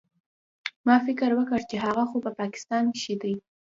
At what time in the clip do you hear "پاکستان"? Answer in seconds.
2.39-2.83